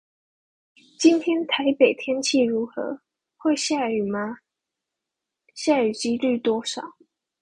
[0.97, 2.99] 今天台北天氣如何?
[3.37, 4.39] 會下雨嗎?
[5.53, 6.81] 下雨機率多少?